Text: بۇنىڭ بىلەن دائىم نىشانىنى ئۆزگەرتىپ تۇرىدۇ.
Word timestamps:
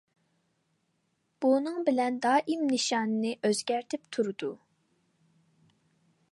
بۇنىڭ 1.45 1.75
بىلەن 1.89 2.17
دائىم 2.25 2.65
نىشانىنى 2.73 3.35
ئۆزگەرتىپ 3.49 4.11
تۇرىدۇ. 4.17 4.53